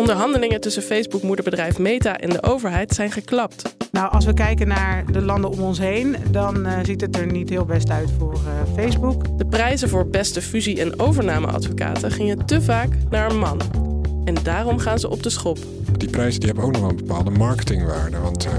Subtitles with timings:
[0.00, 3.76] Onderhandelingen tussen Facebook-moederbedrijf Meta en de overheid zijn geklapt.
[3.92, 7.26] Nou, als we kijken naar de landen om ons heen, dan uh, ziet het er
[7.26, 9.38] niet heel best uit voor uh, Facebook.
[9.38, 13.60] De prijzen voor beste fusie- en overnameadvocaten gingen te vaak naar een man.
[14.24, 15.58] En daarom gaan ze op de schop.
[15.96, 18.18] Die prijzen die hebben ook nog wel een bepaalde marketingwaarde.
[18.18, 18.52] Want uh,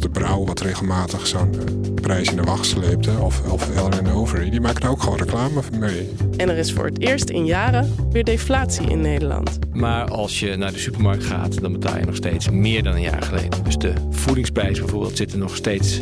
[0.00, 1.60] de Brouw, wat regelmatig zo'n uh,
[1.94, 6.14] prijs in de wacht sleepte, of, of Elrin Overy, die maken ook gewoon reclame mee.
[6.36, 9.58] En er is voor het eerst in jaren weer deflatie in Nederland.
[9.72, 13.00] Maar als je naar de supermarkt gaat, dan betaal je nog steeds meer dan een
[13.00, 13.64] jaar geleden.
[13.64, 16.00] Dus de voedingsprijs bijvoorbeeld zit er nog steeds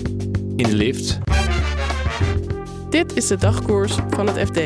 [0.57, 1.19] in de lift.
[2.91, 4.61] Dit is de dagkoers van het FD.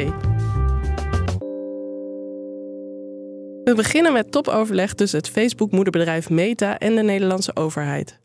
[3.65, 8.23] We beginnen met topoverleg tussen het Facebook-moederbedrijf Meta en de Nederlandse overheid.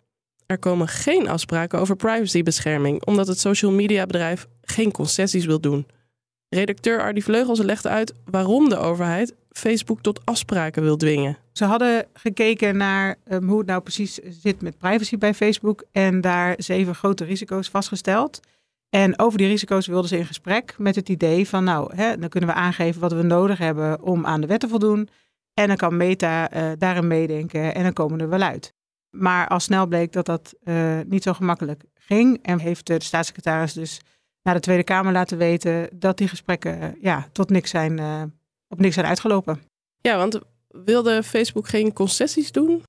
[0.50, 5.88] Er komen geen afspraken over privacybescherming, omdat het social media bedrijf geen concessies wil doen.
[6.50, 11.38] Redacteur Ardy Vleugels legt uit waarom de overheid Facebook tot afspraken wil dwingen.
[11.52, 16.22] Ze hadden gekeken naar um, hoe het nou precies zit met privacy bij Facebook en
[16.22, 18.40] daar zeven grote risico's vastgesteld.
[18.90, 22.30] En over die risico's wilden ze in gesprek met het idee van, nou, hè, dan
[22.30, 25.10] kunnen we aangeven wat we nodig hebben om aan de wet te voldoen.
[25.54, 28.78] En dan kan Meta uh, daarin meedenken en dan komen we er wel uit.
[29.10, 32.40] Maar al snel bleek dat dat uh, niet zo gemakkelijk ging.
[32.42, 34.02] En heeft de staatssecretaris dus
[34.44, 38.00] naar de Tweede Kamer laten weten dat die gesprekken uh, ja, tot niks zijn,
[38.68, 39.62] op niks zijn uitgelopen.
[40.02, 42.84] Ja, want wilde Facebook geen concessies doen?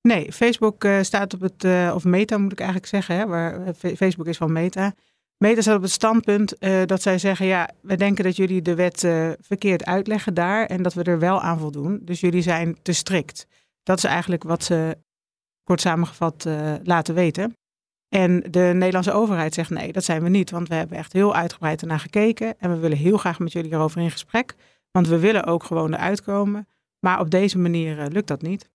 [0.00, 1.64] Nee, Facebook staat op het,
[1.94, 4.94] of Meta moet ik eigenlijk zeggen, hè, waar Facebook is van Meta.
[5.36, 8.74] Meta staat op het standpunt uh, dat zij zeggen: ja, we denken dat jullie de
[8.74, 8.98] wet
[9.40, 12.00] verkeerd uitleggen daar en dat we er wel aan voldoen.
[12.02, 13.46] Dus jullie zijn te strikt.
[13.82, 14.96] Dat is eigenlijk wat ze
[15.66, 17.56] kort samengevat uh, laten weten.
[18.08, 21.34] En de Nederlandse overheid zegt: nee, dat zijn we niet, want we hebben echt heel
[21.34, 24.54] uitgebreid ernaar gekeken en we willen heel graag met jullie erover in gesprek,
[24.90, 26.68] want we willen ook gewoon eruit komen.
[27.06, 28.68] Maar op deze manier lukt dat niet.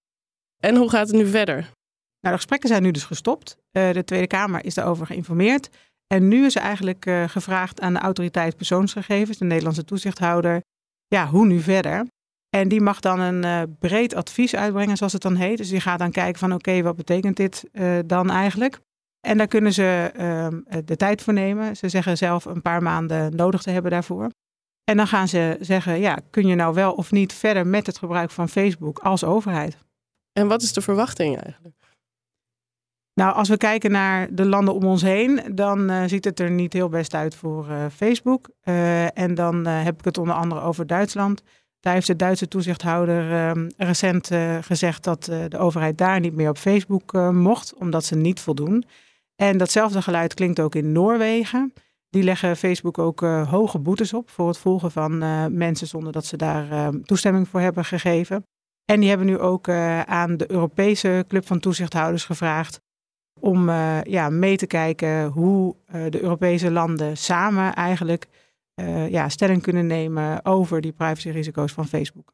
[0.57, 1.55] En hoe gaat het nu verder?
[1.55, 3.57] Nou, de gesprekken zijn nu dus gestopt.
[3.71, 5.69] de Tweede Kamer is daarover geïnformeerd.
[6.07, 10.61] En nu is er eigenlijk gevraagd aan de autoriteit persoonsgegevens, de Nederlandse toezichthouder,
[11.07, 12.05] ja, hoe nu verder?
[12.57, 15.57] En die mag dan een uh, breed advies uitbrengen, zoals het dan heet.
[15.57, 18.79] Dus die gaat dan kijken van oké, okay, wat betekent dit uh, dan eigenlijk?
[19.27, 21.75] En daar kunnen ze ehm, de tijd voor nemen.
[21.75, 24.29] Ze zeggen zelf een paar maanden nodig te hebben daarvoor.
[24.83, 27.97] En dan gaan ze zeggen, ja, kun je nou wel of niet verder met het
[27.97, 29.77] gebruik van Facebook als overheid?
[30.33, 31.75] En wat is de verwachting eigenlijk?
[33.13, 36.51] Nou, als we kijken naar de landen om ons heen, dan uh, ziet het er
[36.51, 38.49] niet heel best uit voor uh, Facebook.
[38.63, 41.43] Uh, en dan heb ik het onder andere over Duitsland.
[41.81, 44.29] Daar heeft de Duitse toezichthouder ehm, recent
[44.61, 48.83] gezegd dat de overheid daar niet meer op Facebook mocht, omdat ze niet voldoen.
[49.35, 51.73] En datzelfde geluid klinkt ook in Noorwegen.
[52.09, 55.17] Die leggen Facebook ook hoge boetes op voor het volgen van
[55.57, 58.45] mensen zonder dat ze daar ehm, toestemming voor hebben gegeven.
[58.85, 59.69] En die hebben nu ook
[60.05, 62.79] aan de Europese Club van Toezichthouders gevraagd
[63.39, 63.69] om
[64.03, 65.75] ja, mee te kijken hoe
[66.09, 68.27] de Europese landen samen eigenlijk
[69.09, 72.33] ja, stelling kunnen nemen over die privacyrisico's van Facebook.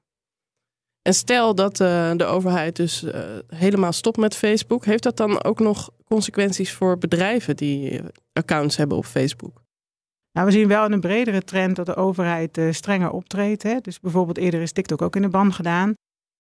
[1.02, 3.06] En stel dat de overheid dus
[3.48, 8.02] helemaal stopt met Facebook, heeft dat dan ook nog consequenties voor bedrijven die
[8.34, 9.62] accounts hebben op Facebook?
[10.32, 13.64] Nou, we zien wel een bredere trend dat de overheid strenger optreedt.
[13.64, 13.80] Hè?
[13.80, 15.94] Dus bijvoorbeeld eerder is TikTok ook in de ban gedaan.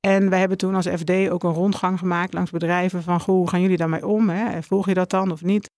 [0.07, 3.49] En wij hebben toen als FD ook een rondgang gemaakt langs bedrijven van goh, hoe
[3.49, 4.29] gaan jullie daarmee om?
[4.29, 4.63] Hè?
[4.63, 5.69] Volg je dat dan of niet?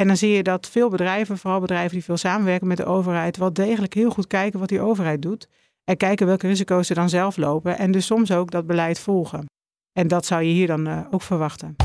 [0.00, 3.36] En dan zie je dat veel bedrijven, vooral bedrijven die veel samenwerken met de overheid,
[3.36, 5.48] wel degelijk heel goed kijken wat die overheid doet.
[5.84, 7.78] En kijken welke risico's ze dan zelf lopen.
[7.78, 9.46] En dus soms ook dat beleid volgen.
[9.92, 11.76] En dat zou je hier dan uh, ook verwachten.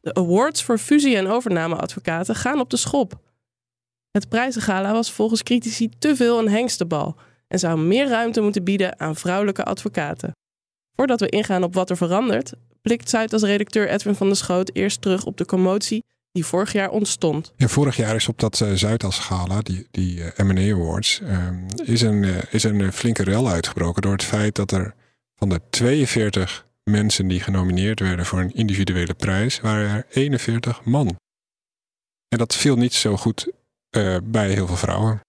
[0.00, 3.20] De awards voor fusie- en overnameadvocaten gaan op de schop.
[4.10, 7.16] Het prijzengala was volgens critici te veel een hengstenbal
[7.48, 10.32] en zou meer ruimte moeten bieden aan vrouwelijke advocaten.
[10.96, 14.70] Voordat we ingaan op wat er verandert, blikt Zuid als redacteur Edwin van der Schoot
[14.72, 17.52] eerst terug op de commotie die vorig jaar ontstond.
[17.56, 21.48] Ja, vorig jaar is op dat uh, Zuidas gala, die, die uh, M&A Awards, uh,
[21.84, 24.94] is, een, is een flinke rel uitgebroken door het feit dat er
[25.34, 31.16] van de 42 mensen die genomineerd werden voor een individuele prijs, waren er 41 man.
[32.28, 33.52] En dat viel niet zo goed
[34.22, 35.20] bij heel veel vrouwen.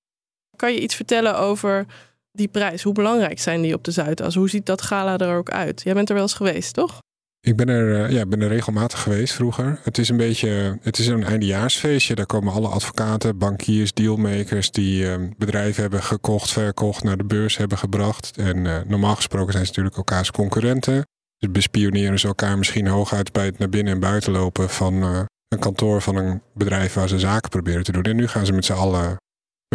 [0.55, 1.85] kan je iets vertellen over
[2.31, 2.83] die prijs?
[2.83, 4.35] Hoe belangrijk zijn die op de Zuidas?
[4.35, 5.81] Hoe ziet dat gala er ook uit?
[5.83, 6.99] Jij bent er wel eens geweest, toch?
[7.41, 9.79] Ik ben er, eh, ja, ben er regelmatig geweest vroeger.
[9.83, 12.15] Het is een beetje, het is een eindejaarsfeestje.
[12.15, 17.57] Daar komen alle advocaten, bankiers, dealmakers die uh, bedrijven hebben gekocht, verkocht, naar de beurs
[17.57, 18.37] hebben gebracht.
[18.37, 21.05] En uh, normaal gesproken zijn ze natuurlijk elkaars concurrenten.
[21.37, 25.03] Dus bespioneren ze elkaar misschien hooguit bij het naar binnen en buiten lopen van
[25.47, 28.03] een kantoor van een bedrijf waar ze zaken proberen te doen.
[28.03, 29.15] En nu gaan ze met z'n allen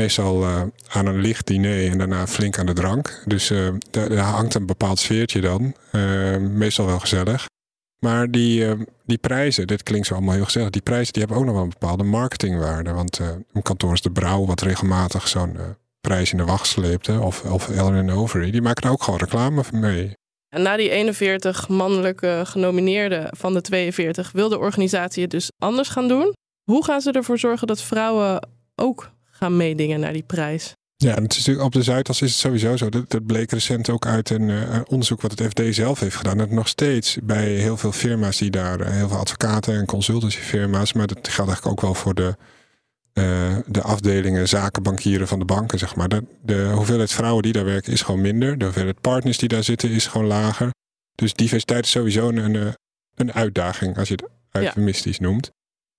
[0.01, 0.47] meestal
[0.89, 3.23] aan een licht diner en daarna flink aan de drank.
[3.25, 3.53] Dus
[3.91, 5.75] daar hangt een bepaald sfeertje dan.
[6.53, 7.47] meestal wel gezellig.
[7.99, 11.41] Maar die, uh, die prijzen, dit klinkt zo allemaal heel gezellig, die prijzen die hebben
[11.41, 12.93] ook nog wel een bepaalde marketingwaarde.
[12.93, 13.19] Want
[13.53, 15.63] een kantoor is de Brouw, wat regelmatig zo'n uh,
[16.01, 19.63] prijs in de wacht sleepte, of, of Ellen Overy, die maken er ook gewoon reclame
[19.73, 20.13] mee.
[20.49, 25.89] En na die 41 mannelijke genomineerden van de 42 wil de organisatie het dus anders
[25.89, 26.33] gaan doen.
[26.65, 30.73] Hoe gaan ze ervoor zorgen dat vrouwen ook gaan meedingen naar die prijs?
[30.99, 32.89] Ja, het is natuurlijk op de Zuidas is het sowieso zo.
[32.89, 36.39] Dat, dat bleek recent ook uit een uh, onderzoek wat het FD zelf heeft gedaan.
[36.39, 40.93] Dat nog steeds bij heel veel firma's die daar, uh, heel veel advocaten en consultancyfirma's,
[40.93, 42.37] maar dat geldt eigenlijk ook wel voor de,
[43.15, 46.09] uh, de afdelingen zakenbankieren van de banken, zeg maar.
[46.09, 48.59] De, de hoeveelheid vrouwen die daar werken is gewoon minder.
[48.59, 50.71] De hoeveelheid partners die daar zitten is gewoon lager.
[51.15, 52.75] Dus diversiteit is sowieso een,
[53.15, 55.23] een uitdaging, als je het eufemistisch ja.
[55.23, 55.51] noemt.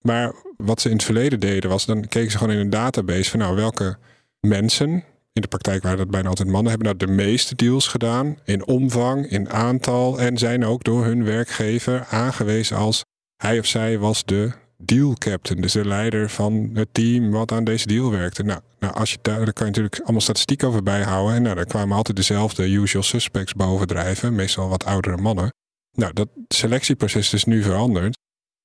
[0.01, 3.29] Maar wat ze in het verleden deden was, dan keken ze gewoon in een database
[3.29, 3.97] van nou, welke
[4.39, 4.89] mensen,
[5.33, 8.67] in de praktijk waren dat bijna altijd mannen, hebben nou de meeste deals gedaan in
[8.67, 13.03] omvang, in aantal en zijn ook door hun werkgever aangewezen als
[13.43, 17.63] hij of zij was de deal captain, dus de leider van het team wat aan
[17.63, 18.43] deze deal werkte.
[18.43, 21.35] Nou, nou als je daar, daar kan je natuurlijk allemaal statistiek over bijhouden.
[21.35, 25.53] En nou, daar kwamen altijd dezelfde usual suspects bovendrijven, meestal wat oudere mannen.
[25.91, 28.17] Nou, dat selectieproces is nu veranderd.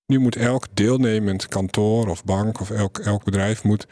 [0.06, 3.86] Nu moet elk deelnemend kantoor of bank of elk, elk bedrijf moet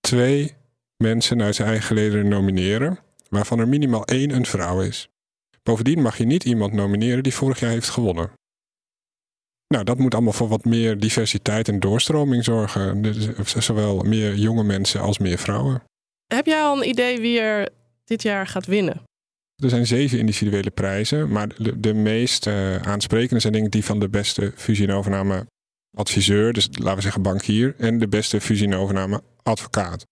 [0.00, 0.54] twee
[0.96, 2.98] mensen uit zijn eigen leden nomineren,
[3.28, 5.08] waarvan er minimaal één een vrouw is.
[5.62, 8.30] Bovendien mag je niet iemand nomineren die vorig jaar heeft gewonnen.
[9.68, 13.02] Nou, dat moet allemaal voor wat meer diversiteit en doorstroming zorgen.
[13.02, 15.82] Dus zowel meer jonge mensen als meer vrouwen.
[16.34, 17.68] Heb jij al een idee wie er
[18.04, 19.02] dit jaar gaat winnen?
[19.62, 23.84] Er zijn zeven individuele prijzen, maar de, de meest uh, aansprekende zijn denk ik die
[23.84, 25.46] van de beste fusie- en overname
[25.96, 30.04] adviseur, dus laten we zeggen bankier, en de beste fusie- en overname advocaat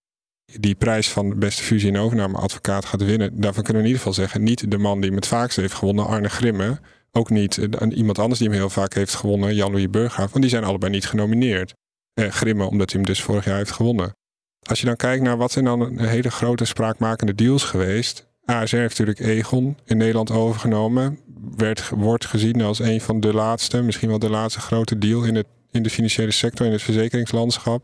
[0.59, 4.13] die prijs van beste fusie- en overnameadvocaat gaat winnen, daarvan kunnen we in ieder geval
[4.13, 6.79] zeggen, niet de man die hem het vaakst heeft gewonnen, Arne Grimme.
[7.11, 10.49] Ook niet uh, iemand anders die hem heel vaak heeft gewonnen, Jan-Louis Burghaaf, want die
[10.49, 11.73] zijn allebei niet genomineerd.
[12.13, 14.15] Eh, Grimme, omdat hij hem dus vorig jaar heeft gewonnen.
[14.67, 18.27] Als je dan kijkt naar wat zijn dan hele grote spraakmakende deals geweest.
[18.45, 21.19] ASR heeft natuurlijk Egon in Nederland overgenomen.
[21.55, 25.35] Werd, wordt gezien als een van de laatste, misschien wel de laatste grote deal in,
[25.35, 27.83] het, in de financiële sector, in het verzekeringslandschap.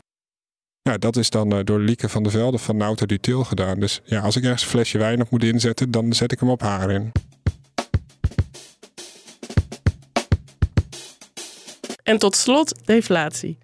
[0.83, 3.79] Ja, dat is dan uh, door Lieke van der Velde van Nauta Dutil gedaan.
[3.79, 6.49] Dus ja, als ik ergens een flesje wijn op moet inzetten, dan zet ik hem
[6.49, 7.11] op haar in.
[12.03, 13.57] En tot slot deflatie.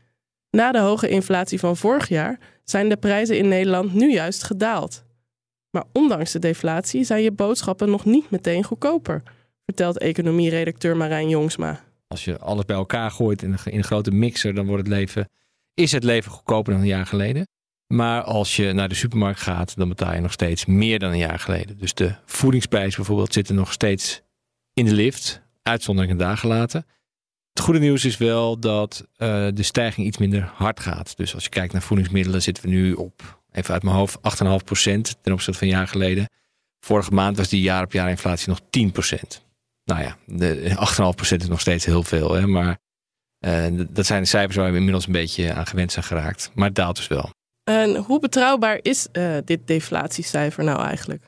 [0.49, 5.03] Na de hoge inflatie van vorig jaar zijn de prijzen in Nederland nu juist gedaald.
[5.69, 9.23] Maar ondanks de deflatie zijn je boodschappen nog niet meteen goedkoper,
[9.65, 11.83] vertelt economieredacteur Marijn Jongsma.
[12.07, 14.93] Als je alles bij elkaar gooit in een, in een grote mixer, dan wordt het
[14.93, 15.29] leven
[15.77, 17.47] is het leven goedkoper dan een jaar geleden.
[17.87, 21.17] Maar als je naar de supermarkt gaat, dan betaal je nog steeds meer dan een
[21.17, 21.77] jaar geleden.
[21.77, 24.21] Dus de voedingsprijs bijvoorbeeld zit er nog steeds
[24.73, 26.85] in de lift, uitzonderingen daar gelaten.
[27.53, 31.17] Het goede nieuws is wel dat uh, de stijging iets minder hard gaat.
[31.17, 34.21] Dus als je kijkt naar voedingsmiddelen, zitten we nu op, even uit mijn hoofd, 8,5%
[35.21, 36.29] ten opzichte van een jaar geleden.
[36.79, 39.43] Vorige maand was die jaar op jaar inflatie nog 10%.
[39.83, 40.75] Nou ja, de
[41.23, 42.33] 8,5% is nog steeds heel veel.
[42.33, 42.47] Hè?
[42.47, 42.77] Maar
[43.39, 46.51] uh, dat zijn de cijfers waar we inmiddels een beetje aan gewend zijn geraakt.
[46.53, 47.29] Maar het daalt dus wel.
[47.63, 51.23] En hoe betrouwbaar is uh, dit deflatiecijfer nou eigenlijk?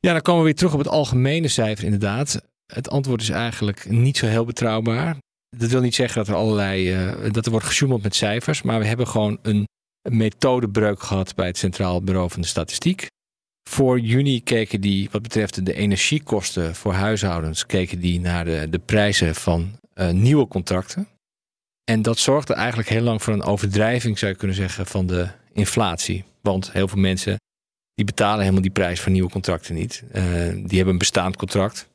[0.00, 2.42] Ja, dan komen we weer terug op het algemene cijfer inderdaad.
[2.66, 5.16] Het antwoord is eigenlijk niet zo heel betrouwbaar.
[5.56, 8.78] Dat wil niet zeggen dat er allerlei uh, dat er wordt gesjoemeld met cijfers, maar
[8.78, 9.66] we hebben gewoon een
[10.10, 13.06] methodebreuk gehad bij het Centraal Bureau van de Statistiek.
[13.68, 18.78] Voor juni keken die, wat betreft de energiekosten voor huishoudens, keken die naar de, de
[18.78, 21.08] prijzen van uh, nieuwe contracten.
[21.84, 25.28] En dat zorgde eigenlijk heel lang voor een overdrijving, zou je kunnen zeggen, van de
[25.52, 26.24] inflatie.
[26.40, 27.36] Want heel veel mensen
[27.94, 30.02] die betalen helemaal die prijs voor nieuwe contracten niet.
[30.06, 31.88] Uh, die hebben een bestaand contract,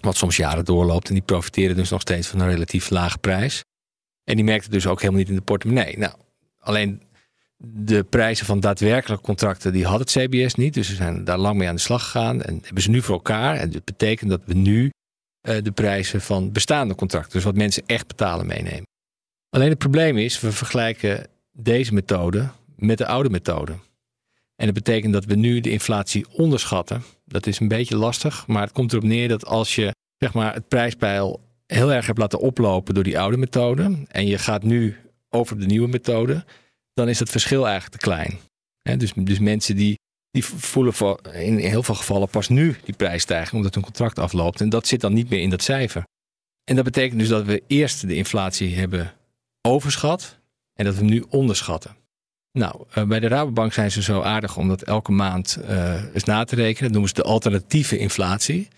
[0.00, 1.08] wat soms jaren doorloopt.
[1.08, 3.64] En die profiteren dus nog steeds van een relatief lage prijs.
[4.24, 5.98] En die merkten dus ook helemaal niet in de portemonnee.
[5.98, 6.12] Nou,
[6.58, 7.02] alleen
[7.58, 10.74] de prijzen van daadwerkelijke contracten, die had het CBS niet.
[10.74, 12.42] Dus ze zijn daar lang mee aan de slag gegaan.
[12.42, 13.56] En hebben ze nu voor elkaar.
[13.56, 14.90] En dat betekent dat we nu
[15.48, 18.86] uh, de prijzen van bestaande contracten, dus wat mensen echt betalen, meenemen.
[19.56, 23.72] Alleen het probleem is, we vergelijken deze methode met de oude methode.
[24.56, 27.02] En dat betekent dat we nu de inflatie onderschatten.
[27.24, 30.54] Dat is een beetje lastig, maar het komt erop neer dat als je zeg maar,
[30.54, 34.96] het prijspeil heel erg hebt laten oplopen door die oude methode en je gaat nu
[35.30, 36.44] over de nieuwe methode,
[36.94, 38.38] dan is het verschil eigenlijk te klein.
[38.98, 39.98] dus, dus mensen die,
[40.30, 44.60] die voelen voor, in heel veel gevallen pas nu die prijsstijging omdat hun contract afloopt.
[44.60, 46.02] En dat zit dan niet meer in dat cijfer.
[46.64, 49.14] En dat betekent dus dat we eerst de inflatie hebben
[49.66, 50.38] overschat
[50.74, 51.96] en dat we hem nu onderschatten.
[52.52, 56.24] Nou, eh, bij de Rabobank zijn ze zo aardig om dat elke maand uh, eens
[56.24, 56.82] na te rekenen.
[56.82, 58.68] Dat noemen ze de alternatieve inflatie.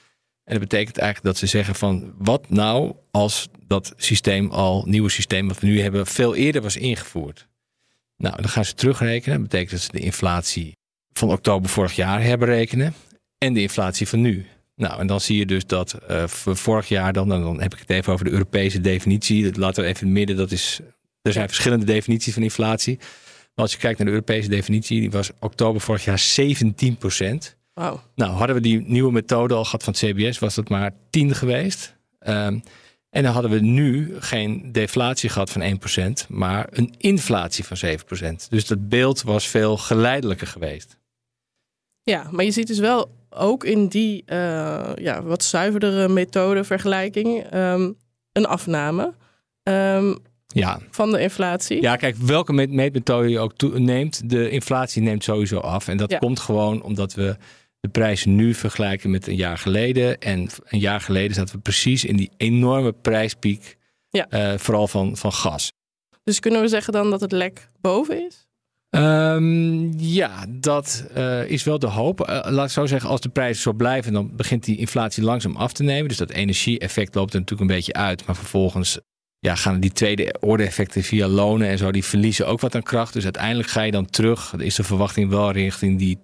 [0.44, 5.08] En dat betekent eigenlijk dat ze zeggen van wat nou als dat systeem al, nieuwe
[5.08, 7.48] systeem wat we nu hebben, veel eerder was ingevoerd.
[8.16, 9.38] Nou, dan gaan ze terugrekenen.
[9.38, 10.76] Dat betekent dat ze de inflatie
[11.12, 12.94] van oktober vorig jaar herberekenen
[13.38, 14.46] en de inflatie van nu.
[14.78, 17.90] Nou, en dan zie je dus dat uh, vorig jaar dan, dan heb ik het
[17.90, 19.44] even over de Europese definitie.
[19.44, 20.80] Dat laten we even in het midden, dat is,
[21.22, 22.96] er zijn verschillende definities van inflatie.
[22.98, 27.56] Maar als je kijkt naar de Europese definitie, die was oktober vorig jaar 17 procent.
[27.74, 27.98] Wow.
[28.14, 31.34] Nou, hadden we die nieuwe methode al gehad van het CBS, was dat maar 10
[31.34, 31.96] geweest.
[32.28, 32.62] Um,
[33.10, 35.78] en dan hadden we nu geen deflatie gehad van
[36.24, 37.98] 1%, maar een inflatie van
[38.44, 38.48] 7%.
[38.48, 40.97] Dus dat beeld was veel geleidelijker geweest.
[42.08, 47.54] Ja, maar je ziet dus wel ook in die uh, ja, wat zuiverdere methode vergelijking
[47.54, 47.96] um,
[48.32, 49.14] een afname
[49.62, 50.80] um, ja.
[50.90, 51.82] van de inflatie.
[51.82, 55.88] Ja, kijk, welke meetmethode je ook neemt, de inflatie neemt sowieso af.
[55.88, 56.18] En dat ja.
[56.18, 57.36] komt gewoon omdat we
[57.80, 60.18] de prijzen nu vergelijken met een jaar geleden.
[60.18, 63.76] En een jaar geleden zaten we precies in die enorme prijspiek,
[64.10, 64.26] ja.
[64.30, 65.72] uh, vooral van, van gas.
[66.24, 68.47] Dus kunnen we zeggen dan dat het lek boven is?
[68.90, 72.20] Um, ja, dat uh, is wel de hoop.
[72.20, 75.56] Uh, laat ik zo zeggen, als de prijzen zo blijven, dan begint die inflatie langzaam
[75.56, 76.08] af te nemen.
[76.08, 78.26] Dus dat energie-effect loopt er natuurlijk een beetje uit.
[78.26, 78.98] Maar vervolgens
[79.38, 82.82] ja, gaan die tweede orde effecten via lonen en zo, die verliezen ook wat aan
[82.82, 83.12] kracht.
[83.12, 86.18] Dus uiteindelijk ga je dan terug, is de verwachting wel richting die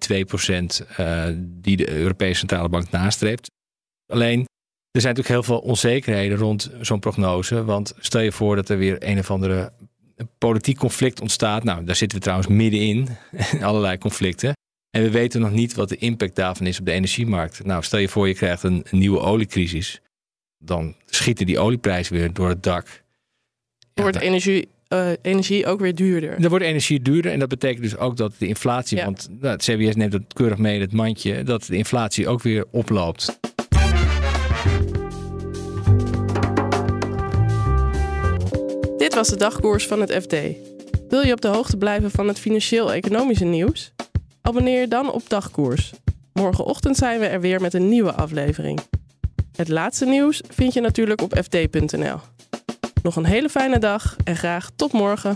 [0.83, 3.51] 2% uh, die de Europese Centrale Bank nastreeft.
[4.11, 4.39] Alleen,
[4.91, 7.63] er zijn natuurlijk heel veel onzekerheden rond zo'n prognose.
[7.63, 9.71] Want stel je voor dat er weer een of andere
[10.37, 11.63] politiek conflict ontstaat.
[11.63, 13.07] Nou, daar zitten we trouwens middenin,
[13.61, 14.53] allerlei conflicten.
[14.89, 17.65] En we weten nog niet wat de impact daarvan is op de energiemarkt.
[17.65, 20.01] Nou, stel je voor je krijgt een, een nieuwe oliecrisis.
[20.57, 23.03] Dan schieten die olieprijzen weer door het dak.
[23.93, 26.41] Ja, wordt energie, uh, energie ook weer duurder.
[26.41, 29.05] Dan wordt energie duurder en dat betekent dus ook dat de inflatie, Ja.
[29.05, 32.41] want nou, het CBS neemt het keurig mee in het mandje, dat de inflatie ook
[32.41, 33.39] weer oploopt.
[39.15, 40.35] Was de dagkoers van het FD.
[41.09, 43.93] Wil je op de hoogte blijven van het financieel-economische nieuws?
[44.41, 45.93] Abonneer je dan op Dagkoers.
[46.33, 48.79] Morgenochtend zijn we er weer met een nieuwe aflevering.
[49.55, 52.19] Het laatste nieuws vind je natuurlijk op fd.nl.
[53.03, 55.35] Nog een hele fijne dag en graag tot morgen.